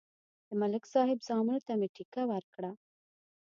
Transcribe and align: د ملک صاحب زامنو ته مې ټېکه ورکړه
د 0.47 0.49
ملک 0.61 0.83
صاحب 0.93 1.19
زامنو 1.27 1.59
ته 1.65 1.73
مې 1.79 1.87
ټېکه 1.95 2.23
ورکړه 2.31 2.71